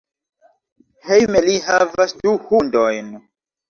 Hejme 1.11 1.45
li 1.51 1.61
havas 1.69 2.19
du 2.25 2.37
hundojn. 2.51 3.19